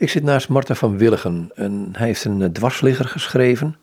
Ik 0.00 0.10
zit 0.10 0.22
naast 0.22 0.48
Marten 0.48 0.76
van 0.76 0.98
Willigen 0.98 1.50
en 1.54 1.88
hij 1.92 2.06
heeft 2.06 2.24
een 2.24 2.42
eh, 2.42 2.48
dwarsligger 2.48 3.04
geschreven. 3.04 3.76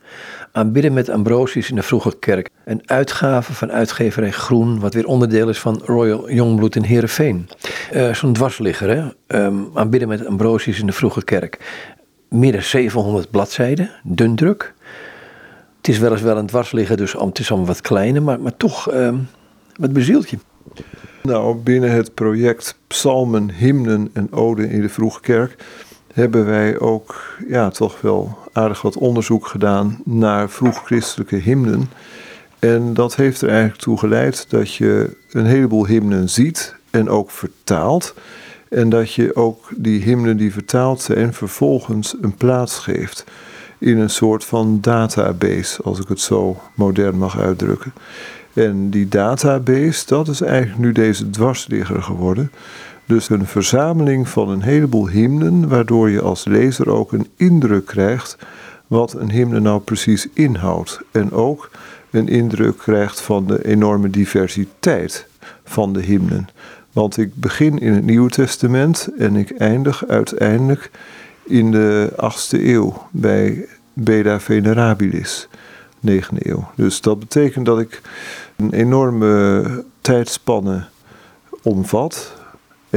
Aanbidden 0.51 0.93
met 0.93 1.09
Ambrosius 1.09 1.69
in 1.69 1.75
de 1.75 1.81
Vroege 1.81 2.17
Kerk. 2.19 2.49
Een 2.65 2.81
uitgave 2.85 3.53
van 3.53 3.71
uitgeverij 3.71 4.31
Groen, 4.31 4.79
wat 4.79 4.93
weer 4.93 5.05
onderdeel 5.05 5.49
is 5.49 5.59
van 5.59 5.81
Royal 5.85 6.31
Jongbloed 6.31 6.75
in 6.75 6.83
Heerenveen. 6.83 7.49
Uh, 7.93 8.13
Zo'n 8.13 8.33
dwarsligger, 8.33 8.89
hè? 8.89 9.03
Um, 9.45 9.69
aanbidden 9.73 10.09
met 10.09 10.25
Ambrosius 10.25 10.79
in 10.79 10.85
de 10.85 10.91
Vroege 10.91 11.23
Kerk. 11.23 11.57
Meer 12.29 12.51
dan 12.51 12.63
700 12.63 13.31
bladzijden, 13.31 13.91
dun 14.03 14.35
druk. 14.35 14.73
Het 15.77 15.87
is 15.87 15.97
weliswel 15.97 16.37
een 16.37 16.45
dwarsligger, 16.45 16.97
dus 16.97 17.13
het 17.13 17.39
is 17.39 17.49
allemaal 17.49 17.67
wat 17.67 17.81
kleiner, 17.81 18.23
maar, 18.23 18.39
maar 18.39 18.57
toch, 18.57 18.93
um, 18.93 19.27
wat 19.75 19.93
bezielt 19.93 20.29
je? 20.29 20.37
Nou, 21.23 21.55
binnen 21.55 21.91
het 21.91 22.13
project 22.13 22.77
Psalmen, 22.87 23.51
Hymnen 23.51 24.09
en 24.13 24.31
Oden 24.31 24.69
in 24.69 24.81
de 24.81 24.89
Vroege 24.89 25.19
Kerk 25.21 25.55
hebben 26.17 26.45
wij 26.45 26.79
ook 26.79 27.15
ja, 27.47 27.69
toch 27.69 28.01
wel 28.01 28.37
aardig 28.53 28.81
wat 28.81 28.97
onderzoek 28.97 29.47
gedaan 29.47 30.01
naar 30.03 30.49
vroeg-christelijke 30.49 31.35
hymnen. 31.35 31.89
En 32.59 32.93
dat 32.93 33.15
heeft 33.15 33.41
er 33.41 33.49
eigenlijk 33.49 33.79
toe 33.79 33.97
geleid 33.97 34.49
dat 34.49 34.73
je 34.73 35.17
een 35.31 35.45
heleboel 35.45 35.85
hymnen 35.85 36.29
ziet 36.29 36.75
en 36.89 37.09
ook 37.09 37.31
vertaalt. 37.31 38.13
En 38.69 38.89
dat 38.89 39.13
je 39.13 39.35
ook 39.35 39.69
die 39.75 40.03
hymnen 40.03 40.37
die 40.37 40.53
vertaald 40.53 41.01
zijn 41.01 41.33
vervolgens 41.33 42.15
een 42.21 42.35
plaats 42.35 42.79
geeft 42.79 43.23
in 43.77 43.97
een 43.97 44.09
soort 44.09 44.45
van 44.45 44.77
database, 44.81 45.83
als 45.83 45.99
ik 45.99 46.07
het 46.07 46.19
zo 46.19 46.61
modern 46.73 47.17
mag 47.17 47.39
uitdrukken. 47.39 47.93
En 48.53 48.89
die 48.89 49.07
database, 49.07 50.05
dat 50.05 50.27
is 50.27 50.41
eigenlijk 50.41 50.79
nu 50.79 50.91
deze 50.91 51.29
dwarsligger 51.29 52.03
geworden. 52.03 52.51
Dus 53.07 53.29
een 53.29 53.45
verzameling 53.45 54.29
van 54.29 54.49
een 54.49 54.61
heleboel 54.61 55.09
hymnen, 55.09 55.67
waardoor 55.67 56.09
je 56.09 56.21
als 56.21 56.45
lezer 56.45 56.89
ook 56.89 57.11
een 57.11 57.27
indruk 57.35 57.85
krijgt 57.85 58.37
wat 58.87 59.13
een 59.13 59.31
hymne 59.31 59.59
nou 59.59 59.81
precies 59.81 60.27
inhoudt. 60.33 61.01
En 61.11 61.31
ook 61.31 61.69
een 62.09 62.27
indruk 62.27 62.77
krijgt 62.77 63.21
van 63.21 63.47
de 63.47 63.65
enorme 63.65 64.09
diversiteit 64.09 65.27
van 65.63 65.93
de 65.93 66.01
hymnen. 66.01 66.47
Want 66.91 67.17
ik 67.17 67.35
begin 67.35 67.79
in 67.79 67.93
het 67.93 68.05
Nieuwe 68.05 68.29
Testament 68.29 69.09
en 69.17 69.35
ik 69.35 69.51
eindig 69.51 70.07
uiteindelijk 70.07 70.91
in 71.43 71.71
de 71.71 72.11
8e 72.11 72.59
eeuw 72.61 73.07
bij 73.11 73.65
Beda 73.93 74.39
Venerabilis, 74.39 75.47
9e 76.07 76.37
eeuw. 76.37 76.69
Dus 76.75 77.01
dat 77.01 77.19
betekent 77.19 77.65
dat 77.65 77.79
ik 77.79 78.01
een 78.55 78.73
enorme 78.73 79.83
tijdspanne 80.01 80.85
omvat 81.61 82.35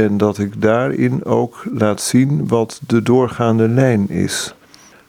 en 0.04 0.16
dat 0.16 0.38
ik 0.38 0.62
daarin 0.62 1.24
ook 1.24 1.64
laat 1.72 2.00
zien 2.00 2.48
wat 2.48 2.80
de 2.86 3.02
doorgaande 3.02 3.68
lijn 3.68 4.08
is. 4.08 4.54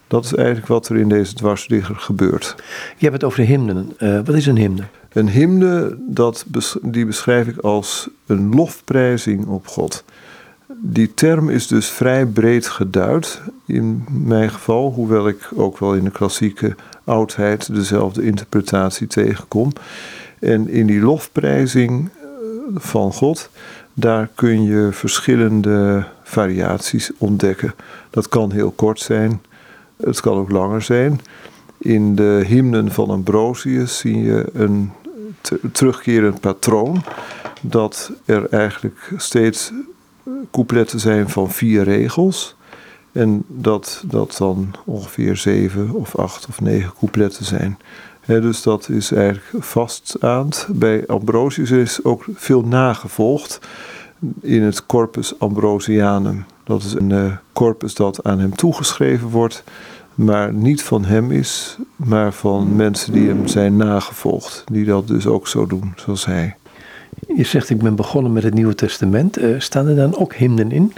Dat 0.08 0.26
is 0.26 0.36
eigenlijk 0.36 0.68
wat 0.68 0.90
er 0.90 0.98
in 0.98 1.10
deze 1.10 1.34
dwarsligger 1.34 1.96
gebeurt. 1.96 2.56
Je 2.98 3.04
hebt 3.06 3.14
het 3.14 3.24
over 3.24 3.40
de 3.40 3.46
hymnen. 3.46 3.94
Uh, 4.00 4.20
wat 4.26 4.36
is 4.36 4.46
een 4.46 4.58
hymne? 4.58 4.84
Een 5.14 5.30
hymne, 5.30 5.98
dat, 6.08 6.46
die 6.82 7.06
beschrijf 7.06 7.48
ik 7.48 7.58
als 7.58 8.10
een 8.26 8.56
lofprijzing 8.56 9.46
op 9.46 9.68
God. 9.68 10.04
Die 10.82 11.14
term 11.14 11.50
is 11.50 11.68
dus 11.68 11.90
vrij 11.90 12.26
breed 12.26 12.68
geduid. 12.68 13.42
In 13.66 14.06
mijn 14.10 14.50
geval, 14.50 14.92
hoewel 14.92 15.28
ik 15.28 15.50
ook 15.56 15.78
wel 15.78 15.94
in 15.94 16.04
de 16.04 16.12
klassieke 16.12 16.76
oudheid 17.04 17.74
dezelfde 17.76 18.24
interpretatie 18.24 19.08
tegenkom. 19.08 19.72
En 20.40 20.70
in 20.70 20.86
die 20.86 21.02
lofprijzing 21.02 22.10
eh, 22.10 22.28
van 22.76 23.14
God 23.14 23.50
daar 23.94 24.30
kun 24.36 24.64
je 24.64 24.90
verschillende 24.92 26.06
variaties 26.24 27.12
ontdekken. 27.18 27.74
Dat 28.10 28.30
kan 28.30 28.52
heel 28.52 28.72
kort 28.72 29.00
zijn, 29.00 29.42
het 29.98 30.20
kan 30.20 30.38
ook 30.38 30.52
langer 30.52 30.82
zijn. 30.82 31.22
In 31.78 32.16
de 32.16 32.44
hymnen 32.48 32.92
van 32.92 33.10
Ambrosius 33.10 33.98
zie 33.98 34.22
je 34.22 34.50
een 34.54 34.92
terugkerend 35.72 36.40
patroon. 36.40 37.04
Dat 37.62 38.12
er 38.26 38.50
eigenlijk 38.50 39.12
steeds 39.18 39.72
coupletten 40.52 41.00
zijn 41.00 41.30
van 41.30 41.52
vier 41.52 41.84
regels. 41.84 42.56
En 43.12 43.44
dat 43.48 44.04
dat 44.06 44.36
dan 44.38 44.72
ongeveer 44.86 45.38
zeven 45.38 45.92
of 45.94 46.16
acht 46.16 46.48
of 46.48 46.62
negen 46.62 46.94
coupletten 47.00 47.46
zijn. 47.46 47.78
Dus 48.40 48.62
dat 48.62 48.90
is 48.90 49.12
eigenlijk 49.12 49.66
vaststaand. 49.66 50.68
Bij 50.72 51.04
Ambrosius 51.08 51.72
is 51.72 52.04
ook 52.04 52.26
veel 52.34 52.62
nagevolgd 52.62 53.60
in 54.42 54.62
het 54.62 54.86
Corpus 54.86 55.40
Ambrosianum. 55.40 56.46
Dat 56.64 56.84
is 56.84 56.94
een 56.94 57.10
uh, 57.10 57.36
corpus 57.54 57.94
dat 57.94 58.24
aan 58.24 58.40
hem 58.40 58.56
toegeschreven 58.56 59.28
wordt, 59.28 59.64
maar 60.16 60.54
niet 60.54 60.84
van 60.84 61.06
hem 61.06 61.32
is, 61.32 61.78
maar 61.96 62.34
van 62.34 62.76
mensen 62.76 63.14
die 63.14 63.28
hem 63.28 63.48
zijn 63.48 63.78
nagevolgd, 63.78 64.64
die 64.72 64.86
dat 64.86 65.08
dus 65.08 65.28
ook 65.28 65.48
zo 65.48 65.66
doen, 65.66 65.94
zoals 65.96 66.26
hij. 66.26 66.56
Je 67.36 67.44
zegt, 67.44 67.70
ik 67.70 67.82
ben 67.82 67.96
begonnen 67.96 68.34
met 68.34 68.44
het 68.44 68.54
Nieuwe 68.54 68.76
Testament. 68.76 69.38
Uh, 69.38 69.60
staan 69.60 69.88
er 69.88 69.96
dan 69.96 70.18
ook 70.18 70.34
hymnen 70.34 70.72
in? 70.72 70.94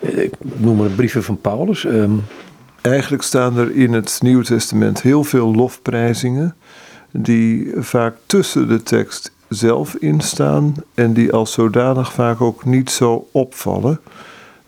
Uh, 0.00 0.18
ik 0.18 0.32
noem 0.40 0.76
maar 0.76 0.88
brieven 0.88 1.22
van 1.22 1.40
Paulus. 1.40 1.84
Um... 1.84 2.22
Eigenlijk 2.86 3.22
staan 3.22 3.56
er 3.58 3.76
in 3.76 3.92
het 3.92 4.18
Nieuwe 4.22 4.44
Testament 4.44 5.02
heel 5.02 5.24
veel 5.24 5.54
lofprijzingen, 5.54 6.54
die 7.10 7.72
vaak 7.76 8.16
tussen 8.26 8.68
de 8.68 8.82
tekst 8.82 9.32
zelf 9.48 9.94
instaan 9.94 10.74
en 10.94 11.12
die 11.12 11.32
als 11.32 11.52
zodanig 11.52 12.12
vaak 12.12 12.40
ook 12.40 12.64
niet 12.64 12.90
zo 12.90 13.28
opvallen. 13.32 14.00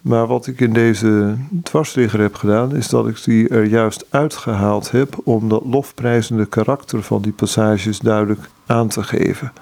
Maar 0.01 0.27
wat 0.27 0.47
ik 0.47 0.61
in 0.61 0.73
deze 0.73 1.37
dwarsligger 1.63 2.21
heb 2.21 2.35
gedaan, 2.35 2.77
is 2.77 2.89
dat 2.89 3.09
ik 3.09 3.25
die 3.25 3.49
er 3.49 3.65
juist 3.65 4.07
uitgehaald 4.11 4.91
heb 4.91 5.17
om 5.25 5.49
dat 5.49 5.63
lofprijzende 5.65 6.47
karakter 6.47 7.03
van 7.03 7.23
die 7.23 7.33
passages 7.33 7.99
duidelijk 7.99 8.41
aan 8.67 8.89
te 8.89 9.03
geven. 9.03 9.53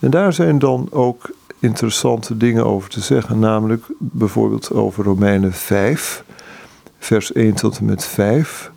En 0.00 0.10
daar 0.10 0.32
zijn 0.32 0.58
dan 0.58 0.88
ook 0.90 1.30
interessante 1.58 2.36
dingen 2.36 2.66
over 2.66 2.90
te 2.90 3.00
zeggen, 3.00 3.38
namelijk 3.38 3.84
bijvoorbeeld 3.98 4.72
over 4.72 5.04
Romeinen 5.04 5.52
5, 5.52 6.24
vers 7.04 7.32
1 7.32 7.54
tot 7.54 7.78
en 7.78 7.84
met 7.84 8.04
5. 8.04 8.70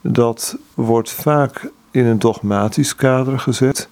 Dat 0.00 0.56
wordt 0.74 1.10
vaak 1.10 1.70
in 1.90 2.04
een 2.04 2.18
dogmatisch 2.18 2.94
kader 2.94 3.38
gezet. 3.38 3.88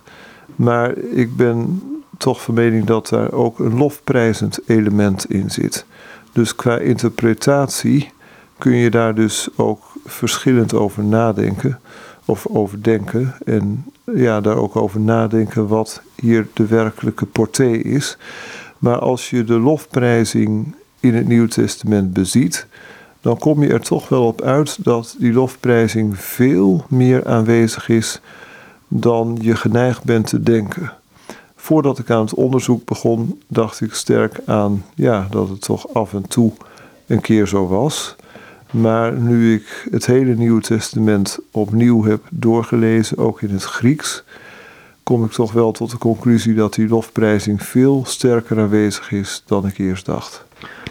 Maar 0.57 0.97
ik 0.97 1.37
ben 1.37 1.83
toch 2.19 2.43
van 2.43 2.55
mening 2.55 2.85
dat 2.85 3.09
daar 3.09 3.33
ook 3.33 3.59
een 3.59 3.77
lofprijzend 3.77 4.59
element 4.67 5.31
in 5.31 5.51
zit. 5.51 5.87
Dus 6.33 6.55
qua 6.55 6.79
interpretatie 6.79 8.11
kun 8.59 8.77
je 8.77 8.91
daar 8.91 9.15
dus 9.15 9.49
ook 9.57 9.83
verschillend 10.05 10.75
over 10.75 11.05
nadenken 11.05 11.81
of 12.25 12.47
over 12.47 12.83
denken. 12.83 13.35
En 13.45 13.85
ja, 14.15 14.41
daar 14.41 14.57
ook 14.57 14.77
over 14.77 15.01
nadenken 15.01 15.67
wat 15.67 16.03
hier 16.15 16.47
de 16.53 16.67
werkelijke 16.67 17.27
portée 17.27 17.83
is. 17.83 18.17
Maar 18.79 18.99
als 18.99 19.31
je 19.31 19.45
de 19.45 19.59
lofprijzing 19.59 20.75
in 21.01 21.15
het 21.15 21.29
Nieuwe 21.29 21.49
Testament 21.49 22.13
beziet, 22.13 22.67
dan 23.25 23.39
kom 23.39 23.63
je 23.63 23.69
er 23.69 23.81
toch 23.81 24.09
wel 24.09 24.27
op 24.27 24.43
uit 24.43 24.85
dat 24.85 25.17
die 25.19 25.33
lofprijzing 25.33 26.19
veel 26.19 26.85
meer 26.89 27.27
aanwezig 27.27 27.89
is 27.89 28.21
dan 28.89 29.39
je 29.41 29.57
geneigd 29.57 30.05
bent 30.05 30.27
te 30.27 30.43
denken. 30.43 30.93
Voordat 31.57 31.99
ik 31.99 32.11
aan 32.11 32.21
het 32.21 32.35
onderzoek 32.35 32.85
begon, 32.85 33.41
dacht 33.47 33.81
ik 33.81 33.95
sterk 33.95 34.41
aan 34.47 34.85
ja, 34.95 35.27
dat 35.31 35.49
het 35.49 35.61
toch 35.61 35.95
af 35.95 36.13
en 36.13 36.29
toe 36.29 36.53
een 37.07 37.21
keer 37.21 37.47
zo 37.47 37.67
was. 37.67 38.17
Maar 38.71 39.13
nu 39.13 39.55
ik 39.55 39.89
het 39.91 40.07
hele 40.07 40.35
Nieuwe 40.35 40.61
Testament 40.61 41.39
opnieuw 41.51 42.05
heb 42.05 42.23
doorgelezen, 42.31 43.19
ook 43.19 43.43
in 43.43 43.51
het 43.51 43.65
Grieks, 43.65 44.25
kom 45.05 45.25
ik 45.25 45.31
toch 45.31 45.53
wel 45.53 45.73
tot 45.73 45.91
de 45.91 45.99
conclusie 45.99 46.55
dat 46.55 46.75
die 46.75 46.89
lofprijzing 46.89 47.63
veel 47.63 48.03
sterker 48.07 48.61
aanwezig 48.61 49.11
is 49.11 49.43
dan 49.47 49.67
ik 49.67 49.79
eerst 49.79 50.07
dacht. 50.07 50.45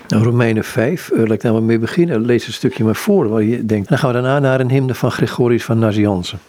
Nou, 0.08 0.24
Romeinen 0.24 0.64
5, 0.64 1.12
uh, 1.12 1.20
laat 1.20 1.32
ik 1.32 1.42
daar 1.42 1.52
maar 1.52 1.64
mee 1.64 1.80
beginnen. 1.80 2.26
Lees 2.26 2.48
een 2.48 2.54
stukje 2.54 2.84
maar 2.84 2.96
voor 2.96 3.30
waar 3.30 3.44
je 3.44 3.66
denkt. 3.66 3.90
Dan 3.90 3.98
gaan 3.98 4.08
we 4.08 4.22
daarna 4.22 4.40
naar 4.40 4.60
een 4.60 4.70
hymne 4.70 4.96
van 4.96 5.12
Gregorius 5.12 5.64
van 5.64 5.80
Nazianzen. 5.80 6.40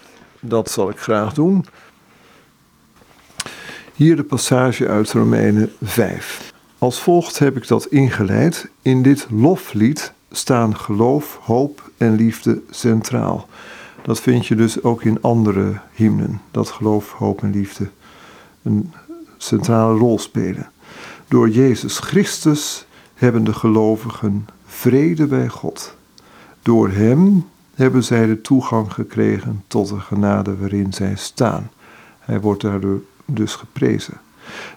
Dat 0.41 0.71
zal 0.71 0.91
ik 0.91 0.99
graag 0.99 1.33
doen. 1.33 1.67
Hier 3.95 4.17
de 4.17 4.25
passage 4.25 4.89
uit 4.89 5.13
Romeinen 5.13 5.73
5. 5.83 6.53
Als 6.79 7.01
volgt 7.01 7.39
heb 7.39 7.57
ik 7.57 7.69
dat 7.69 7.87
ingeleid. 7.87 8.71
In 8.83 9.03
dit 9.03 9.27
loflied 9.31 10.13
staan 10.31 10.77
geloof, 10.77 11.39
hoop 11.43 11.91
en 11.97 12.17
liefde 12.17 12.61
centraal. 12.71 13.49
Dat 14.05 14.21
vind 14.21 14.47
je 14.47 14.55
dus 14.55 14.83
ook 14.83 15.03
in 15.03 15.23
andere 15.23 15.81
hymnen. 15.93 16.41
Dat 16.51 16.71
geloof, 16.71 17.13
hoop 17.13 17.43
en 17.43 17.51
liefde 17.51 17.89
een 18.63 18.93
centrale 19.37 19.99
rol 19.99 20.19
spelen. 20.19 20.71
Door 21.29 21.49
Jezus 21.49 21.99
Christus 21.99 22.87
hebben 23.15 23.45
de 23.45 23.53
gelovigen 23.53 24.47
vrede 24.67 25.27
bij 25.27 25.49
God. 25.49 25.97
Door 26.63 26.91
Hem 26.91 27.49
hebben 27.75 28.05
zij 28.05 28.27
de 28.27 28.41
toegang 28.41 28.93
gekregen 28.93 29.63
tot 29.67 29.89
de 29.89 30.01
genade 30.01 30.57
waarin 30.57 30.93
zij 30.93 31.17
staan. 31.17 31.71
Hij 32.19 32.41
wordt 32.41 32.63
daardoor 32.63 33.01
dus 33.25 33.55
geprezen. 33.55 34.21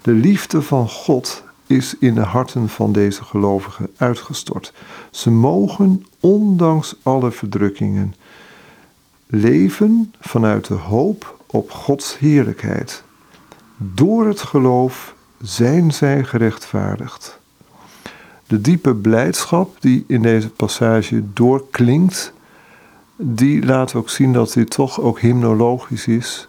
De 0.01 0.12
liefde 0.12 0.62
van 0.62 0.89
God 0.89 1.44
is 1.65 1.95
in 2.00 2.15
de 2.15 2.21
harten 2.21 2.69
van 2.69 2.91
deze 2.91 3.24
gelovigen 3.24 3.89
uitgestort. 3.97 4.74
Ze 5.12 5.31
mogen, 5.31 6.06
ondanks 6.19 6.95
alle 7.03 7.31
verdrukkingen, 7.31 8.13
leven 9.27 10.13
vanuit 10.19 10.68
de 10.68 10.74
hoop 10.74 11.39
op 11.45 11.71
Gods 11.71 12.18
heerlijkheid. 12.18 13.03
Door 13.77 14.27
het 14.27 14.41
geloof 14.41 15.15
zijn 15.41 15.91
zij 15.94 16.24
gerechtvaardigd. 16.24 17.39
De 18.47 18.62
diepe 18.62 18.95
blijdschap 18.95 19.75
die 19.79 20.03
in 20.07 20.21
deze 20.21 20.50
passage 20.50 21.24
doorklinkt, 21.33 22.33
die 23.15 23.65
laat 23.65 23.95
ook 23.95 24.09
zien 24.09 24.33
dat 24.33 24.53
dit 24.53 24.69
toch 24.69 25.01
ook 25.01 25.19
hymnologisch 25.19 26.07
is 26.07 26.47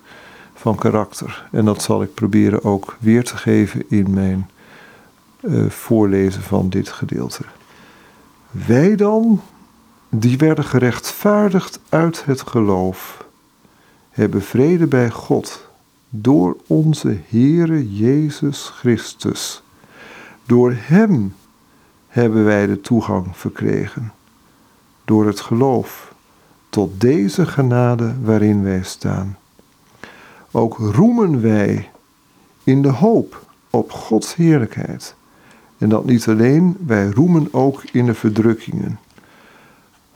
van 0.55 0.77
karakter. 0.77 1.49
En 1.53 1.65
dat 1.65 1.83
zal 1.83 2.03
ik 2.03 2.15
proberen 2.15 2.65
ook 2.65 2.97
weer 3.01 3.25
te 3.25 3.37
geven 3.37 3.85
in 3.89 4.11
mijn 4.11 4.51
uh, 5.41 5.71
voorlezen 5.71 6.43
van 6.43 6.69
dit 6.69 6.89
gedeelte. 6.89 7.43
Wij 8.51 8.97
dan, 8.97 9.41
die 10.09 10.39
werden 10.39 10.65
gerechtvaardigd 10.65 11.81
uit 11.89 12.25
het 12.25 12.41
geloof, 12.41 13.27
hebben 14.11 14.43
vrede 14.43 14.87
bij 14.87 15.11
God 15.11 15.69
door 16.09 16.57
onze 16.67 17.19
Heere 17.29 17.95
Jezus 17.97 18.73
Christus. 18.75 19.63
Door 20.47 20.75
Hem 20.77 21.35
hebben 22.09 22.45
wij 22.45 22.67
de 22.67 22.81
toegang 22.81 23.37
verkregen, 23.37 24.13
door 25.05 25.27
het 25.27 25.41
geloof, 25.41 26.15
tot 26.69 27.01
deze 27.01 27.47
genade 27.47 28.15
waarin 28.23 28.63
wij 28.63 28.83
staan. 28.83 29.39
Ook 30.51 30.79
roemen 30.79 31.41
wij 31.43 31.91
in 32.65 32.83
de 32.83 32.89
hoop 32.89 33.47
op 33.71 33.93
Gods 33.93 34.35
heerlijkheid. 34.35 35.15
En 35.79 35.89
dat 35.89 36.05
niet 36.05 36.29
alleen, 36.29 36.77
wij 36.87 37.11
roemen 37.11 37.49
ook 37.51 37.83
in 37.93 38.07
de 38.07 38.15
verdrukkingen. 38.15 38.99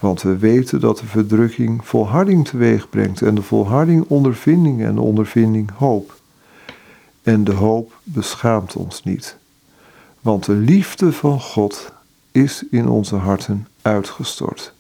Want 0.03 0.23
we 0.23 0.37
weten 0.37 0.81
dat 0.81 0.99
de 0.99 1.07
verdrukking 1.07 1.87
volharding 1.87 2.49
teweeg 2.49 2.89
brengt 2.89 3.23
en 3.23 3.35
de 3.35 3.43
volharding 3.43 4.05
ondervinding 4.09 4.83
en 4.83 4.95
de 4.95 5.01
ondervinding 5.01 5.71
hoop. 5.77 6.21
En 7.23 7.45
de 7.45 7.53
hoop 7.53 7.93
beschaamt 8.03 8.77
ons 8.77 9.05
niet. 9.05 9.37
Want 10.21 10.45
de 10.45 10.53
liefde 10.53 11.13
van 11.13 11.41
God 11.41 11.93
is 12.33 12.65
in 12.71 12.89
onze 12.89 13.17
harten 13.17 13.69
uitgestort. 13.83 14.73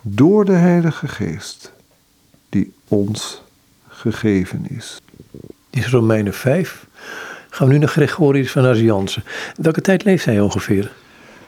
Door 0.00 0.44
de 0.44 0.52
Heilige 0.52 1.08
Geest, 1.08 1.72
die 2.48 2.72
ons 2.88 3.42
gegeven 3.88 4.66
is. 4.68 5.00
Is 5.70 5.88
Romeinen 5.88 6.34
5. 6.34 6.86
Gaan 7.50 7.66
we 7.66 7.72
nu 7.72 7.78
naar 7.78 7.88
Gregorius 7.88 8.50
van 8.50 8.62
Nazianzen. 8.62 9.24
Welke 9.56 9.80
tijd 9.80 10.04
leeft 10.04 10.24
hij 10.24 10.40
ongeveer? 10.40 10.92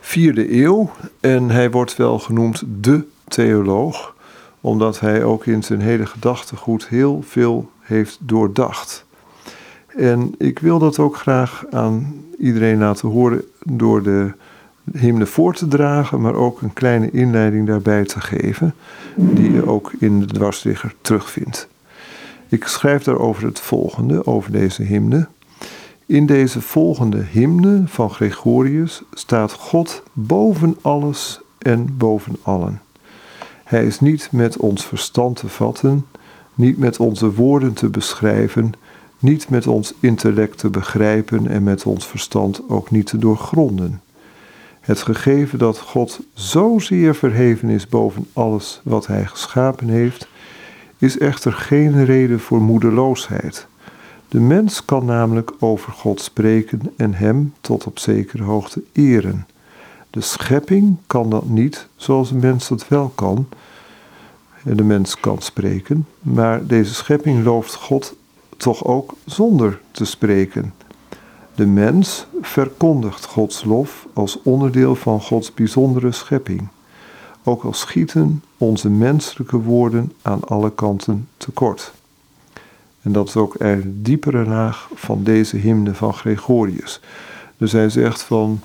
Vierde 0.04 0.62
eeuw 0.62 0.90
en 1.20 1.50
hij 1.50 1.70
wordt 1.70 1.96
wel 1.96 2.18
genoemd 2.18 2.62
de 2.80 3.04
theoloog, 3.28 4.14
omdat 4.60 5.00
hij 5.00 5.24
ook 5.24 5.46
in 5.46 5.62
zijn 5.62 5.80
hele 5.80 6.06
gedachtegoed 6.06 6.88
heel 6.88 7.22
veel 7.26 7.70
heeft 7.80 8.18
doordacht. 8.20 9.04
En 9.86 10.34
ik 10.38 10.58
wil 10.58 10.78
dat 10.78 10.98
ook 10.98 11.16
graag 11.16 11.64
aan 11.70 12.14
iedereen 12.38 12.78
laten 12.78 13.08
horen 13.08 13.44
door 13.64 14.02
de 14.02 14.32
hymne 14.92 15.26
voor 15.26 15.54
te 15.54 15.68
dragen, 15.68 16.20
maar 16.20 16.34
ook 16.34 16.62
een 16.62 16.72
kleine 16.72 17.10
inleiding 17.10 17.66
daarbij 17.66 18.04
te 18.04 18.20
geven, 18.20 18.74
die 19.16 19.52
je 19.52 19.66
ook 19.66 19.92
in 19.98 20.20
de 20.20 20.26
dwarsligger 20.26 20.94
terugvindt. 21.00 21.68
Ik 22.48 22.66
schrijf 22.66 23.02
daarover 23.02 23.44
het 23.44 23.60
volgende, 23.60 24.26
over 24.26 24.52
deze 24.52 24.82
hymne. 24.82 25.26
In 26.12 26.26
deze 26.26 26.60
volgende 26.60 27.24
hymne 27.30 27.82
van 27.86 28.10
Gregorius 28.10 29.02
staat 29.12 29.52
God 29.52 30.02
boven 30.12 30.76
alles 30.80 31.40
en 31.58 31.96
boven 31.96 32.36
allen. 32.42 32.80
Hij 33.64 33.86
is 33.86 34.00
niet 34.00 34.28
met 34.32 34.56
ons 34.56 34.86
verstand 34.86 35.36
te 35.36 35.48
vatten, 35.48 36.06
niet 36.54 36.78
met 36.78 37.00
onze 37.00 37.34
woorden 37.34 37.72
te 37.72 37.88
beschrijven, 37.88 38.72
niet 39.18 39.48
met 39.48 39.66
ons 39.66 39.94
intellect 40.00 40.58
te 40.58 40.70
begrijpen 40.70 41.46
en 41.46 41.62
met 41.62 41.86
ons 41.86 42.06
verstand 42.06 42.62
ook 42.68 42.90
niet 42.90 43.06
te 43.06 43.18
doorgronden. 43.18 44.00
Het 44.80 45.02
gegeven 45.02 45.58
dat 45.58 45.78
God 45.78 46.20
zozeer 46.34 47.14
verheven 47.14 47.68
is 47.68 47.88
boven 47.88 48.26
alles 48.32 48.80
wat 48.84 49.06
Hij 49.06 49.26
geschapen 49.26 49.88
heeft, 49.88 50.28
is 50.98 51.18
echter 51.18 51.52
geen 51.52 52.04
reden 52.04 52.40
voor 52.40 52.60
moedeloosheid. 52.60 53.66
De 54.32 54.40
mens 54.40 54.84
kan 54.84 55.04
namelijk 55.04 55.52
over 55.58 55.92
God 55.92 56.20
spreken 56.20 56.80
en 56.96 57.14
Hem 57.14 57.54
tot 57.60 57.86
op 57.86 57.98
zekere 57.98 58.42
hoogte 58.42 58.82
eren. 58.92 59.46
De 60.10 60.20
schepping 60.20 60.96
kan 61.06 61.30
dat 61.30 61.48
niet 61.48 61.86
zoals 61.96 62.28
de 62.28 62.34
mens 62.34 62.68
dat 62.68 62.88
wel 62.88 63.12
kan. 63.14 63.46
De 64.62 64.82
mens 64.82 65.20
kan 65.20 65.42
spreken, 65.42 66.06
maar 66.20 66.66
deze 66.66 66.94
schepping 66.94 67.44
looft 67.44 67.74
God 67.74 68.14
toch 68.56 68.84
ook 68.84 69.14
zonder 69.24 69.80
te 69.90 70.04
spreken. 70.04 70.74
De 71.54 71.66
mens 71.66 72.26
verkondigt 72.40 73.24
Gods 73.24 73.64
lof 73.64 74.06
als 74.12 74.38
onderdeel 74.42 74.94
van 74.94 75.20
Gods 75.20 75.54
bijzondere 75.54 76.12
schepping. 76.12 76.68
Ook 77.44 77.62
al 77.64 77.72
schieten 77.72 78.42
onze 78.58 78.90
menselijke 78.90 79.58
woorden 79.60 80.12
aan 80.22 80.44
alle 80.44 80.70
kanten 80.74 81.28
tekort. 81.36 81.92
En 83.02 83.12
dat 83.12 83.28
is 83.28 83.36
ook 83.36 83.54
een 83.58 84.02
diepere 84.02 84.44
laag 84.44 84.90
van 84.94 85.22
deze 85.24 85.56
hymne 85.56 85.94
van 85.94 86.14
Gregorius. 86.14 87.00
Dus 87.56 87.72
hij 87.72 87.88
zegt 87.88 88.22
van, 88.22 88.60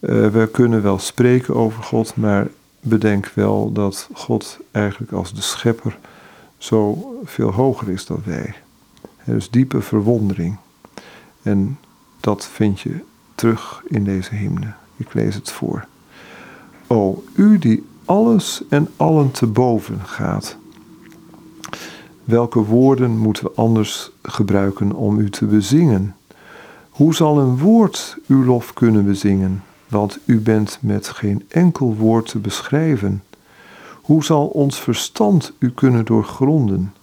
uh, 0.00 0.28
we 0.28 0.48
kunnen 0.52 0.82
wel 0.82 0.98
spreken 0.98 1.54
over 1.54 1.82
God, 1.82 2.16
maar 2.16 2.48
bedenk 2.80 3.32
wel 3.34 3.72
dat 3.72 4.08
God 4.12 4.58
eigenlijk 4.70 5.12
als 5.12 5.34
de 5.34 5.40
schepper 5.40 5.98
zo 6.58 7.12
veel 7.24 7.50
hoger 7.50 7.88
is 7.88 8.06
dan 8.06 8.22
wij. 8.24 8.54
dus 9.24 9.50
diepe 9.50 9.80
verwondering. 9.80 10.56
En 11.42 11.78
dat 12.20 12.46
vind 12.46 12.80
je 12.80 13.00
terug 13.34 13.82
in 13.88 14.04
deze 14.04 14.34
hymne. 14.34 14.72
Ik 14.96 15.14
lees 15.14 15.34
het 15.34 15.50
voor. 15.50 15.86
O, 16.86 17.24
u 17.34 17.58
die 17.58 17.86
alles 18.04 18.62
en 18.68 18.88
allen 18.96 19.30
te 19.30 19.46
boven 19.46 20.00
gaat. 20.04 20.56
Welke 22.24 22.64
woorden 22.64 23.18
moeten 23.18 23.44
we 23.44 23.52
anders 23.54 24.10
gebruiken 24.22 24.92
om 24.92 25.18
u 25.18 25.30
te 25.30 25.46
bezingen? 25.46 26.16
Hoe 26.90 27.14
zal 27.14 27.38
een 27.38 27.58
woord 27.58 28.16
uw 28.26 28.44
lof 28.44 28.72
kunnen 28.72 29.04
bezingen? 29.04 29.62
Want 29.88 30.18
u 30.24 30.40
bent 30.40 30.78
met 30.80 31.08
geen 31.08 31.44
enkel 31.48 31.94
woord 31.94 32.28
te 32.28 32.38
beschrijven. 32.38 33.22
Hoe 34.02 34.24
zal 34.24 34.46
ons 34.46 34.80
verstand 34.80 35.52
u 35.58 35.70
kunnen 35.70 36.04
doorgronden? 36.04 36.94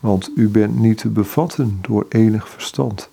Want 0.00 0.30
u 0.34 0.48
bent 0.48 0.78
niet 0.78 0.98
te 0.98 1.08
bevatten 1.08 1.78
door 1.80 2.06
enig 2.08 2.48
verstand. 2.48 3.08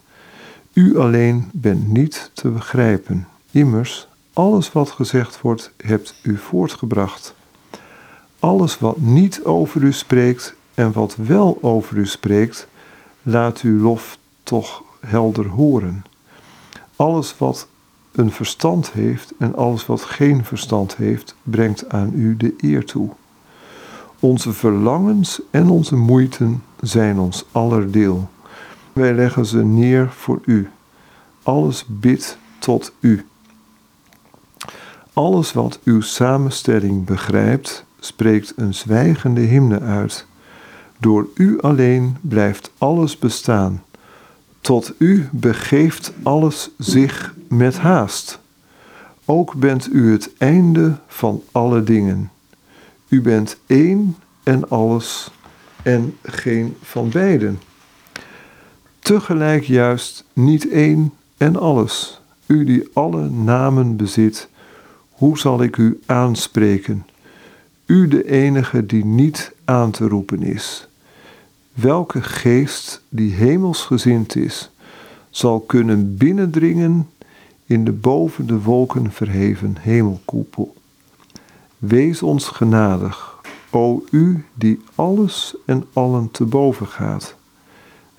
U 0.74 0.98
alleen 0.98 1.50
bent 1.54 1.88
niet 1.88 2.32
te 2.34 2.50
begrijpen. 2.50 3.28
Immers, 3.52 4.08
alles 4.34 4.72
wat 4.72 4.90
gezegd 4.90 5.42
wordt, 5.42 5.72
hebt 5.78 6.16
u 6.24 6.38
voortgebracht. 6.38 7.36
Alles 8.40 8.80
wat 8.80 8.98
niet 8.98 9.44
over 9.44 9.82
u 9.82 9.94
spreekt 9.94 10.56
en 10.82 10.92
wat 10.92 11.16
wel 11.16 11.58
over 11.62 11.98
u 11.98 12.06
spreekt, 12.06 12.68
laat 13.22 13.62
uw 13.62 13.82
lof 13.82 14.18
toch 14.44 14.84
helder 15.00 15.48
horen. 15.48 16.04
Alles 16.96 17.38
wat 17.38 17.68
een 18.12 18.32
verstand 18.32 18.92
heeft 18.92 19.34
en 19.38 19.56
alles 19.56 19.86
wat 19.86 20.02
geen 20.02 20.46
verstand 20.46 20.96
heeft, 20.96 21.36
brengt 21.44 21.90
aan 21.90 22.12
u 22.16 22.38
de 22.38 22.54
eer 22.58 22.86
toe. 22.86 23.10
Onze 24.20 24.54
verlangens 24.54 25.42
en 25.52 25.70
onze 25.70 25.96
moeiten 25.96 26.64
zijn 26.80 27.20
ons 27.20 27.46
aller 27.52 27.92
deel. 27.92 28.30
Wij 28.94 29.14
leggen 29.14 29.46
ze 29.46 29.64
neer 29.64 30.10
voor 30.10 30.40
u. 30.46 30.70
Alles 31.44 31.86
bidt 31.88 32.38
tot 32.60 32.94
u. 33.00 33.26
Alles 35.14 35.54
wat 35.54 35.80
uw 35.84 36.02
samenstelling 36.02 37.06
begrijpt, 37.06 37.86
spreekt 38.00 38.54
een 38.56 38.74
zwijgende 38.74 39.42
hymne 39.42 39.80
uit. 39.80 40.30
Door 41.02 41.28
u 41.34 41.60
alleen 41.60 42.18
blijft 42.22 42.72
alles 42.78 43.18
bestaan. 43.18 43.84
Tot 44.60 44.94
u 44.98 45.28
begeeft 45.32 46.14
alles 46.24 46.70
zich 46.78 47.36
met 47.48 47.78
haast. 47.78 48.40
Ook 49.26 49.54
bent 49.54 49.94
u 49.94 50.12
het 50.12 50.30
einde 50.38 50.98
van 51.08 51.44
alle 51.52 51.84
dingen. 51.84 52.32
U 53.08 53.22
bent 53.22 53.58
één 53.66 54.16
en 54.44 54.70
alles 54.70 55.32
en 55.84 56.18
geen 56.24 56.76
van 56.82 57.10
beiden. 57.10 57.60
Tegelijk 59.00 59.64
juist 59.64 60.26
niet 60.34 60.70
één 60.70 61.14
en 61.38 61.56
alles. 61.56 62.22
U 62.46 62.64
die 62.64 62.90
alle 62.94 63.30
namen 63.30 63.96
bezit, 63.96 64.50
hoe 65.12 65.38
zal 65.38 65.64
ik 65.64 65.78
u 65.78 66.00
aanspreken? 66.06 67.06
U 67.86 68.08
de 68.08 68.30
enige 68.30 68.86
die 68.86 69.06
niet 69.06 69.52
aan 69.66 69.92
te 69.92 70.08
roepen 70.08 70.44
is. 70.44 70.90
Welke 71.74 72.22
geest 72.22 73.02
die 73.10 73.34
hemelsgezind 73.34 74.36
is, 74.36 74.70
zal 75.30 75.60
kunnen 75.60 76.18
binnendringen 76.18 77.10
in 77.66 77.86
de 77.86 77.92
boven 77.92 78.48
de 78.48 78.62
wolken 78.62 79.12
verheven 79.12 79.78
hemelkoepel. 79.80 80.76
Wees 81.78 82.24
ons 82.24 82.48
genadig, 82.48 83.40
o 83.70 84.04
U 84.12 84.46
die 84.54 84.82
alles 84.96 85.56
en 85.66 85.86
allen 85.94 86.32
te 86.32 86.46
boven 86.46 86.88
gaat. 86.88 87.36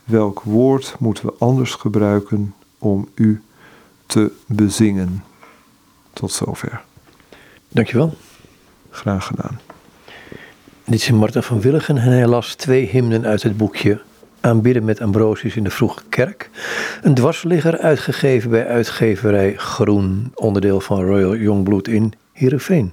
Welk 0.04 0.40
woord 0.40 0.94
moeten 0.98 1.26
we 1.26 1.34
anders 1.38 1.74
gebruiken 1.74 2.54
om 2.78 3.08
U 3.14 3.42
te 4.06 4.32
bezingen? 4.46 5.24
Tot 6.12 6.32
zover. 6.32 6.84
Dankjewel. 7.68 8.14
Graag 8.90 9.26
gedaan. 9.26 9.71
Dit 10.84 11.00
is 11.00 11.10
Martin 11.10 11.42
van 11.42 11.60
Willigen 11.60 11.96
en 11.96 12.02
hij 12.02 12.26
las 12.26 12.54
twee 12.54 12.86
hymnen 12.86 13.26
uit 13.26 13.42
het 13.42 13.56
boekje 13.56 14.00
Aanbidden 14.40 14.84
met 14.84 15.00
Ambrosius 15.00 15.56
in 15.56 15.64
de 15.64 15.70
Vroege 15.70 16.00
Kerk. 16.08 16.50
Een 17.02 17.14
dwarsligger 17.14 17.78
uitgegeven 17.78 18.50
bij 18.50 18.66
uitgeverij 18.66 19.54
Groen, 19.56 20.32
onderdeel 20.34 20.80
van 20.80 21.04
Royal 21.04 21.36
Youngblood 21.36 21.88
in 21.88 22.12
Heerenveen. 22.32 22.92